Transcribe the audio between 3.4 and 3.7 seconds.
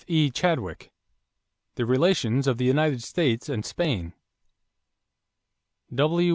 and